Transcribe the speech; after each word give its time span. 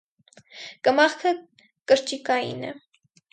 Կմախքը 0.87 1.33
կրճիկային 1.93 2.67
է։ 2.73 2.73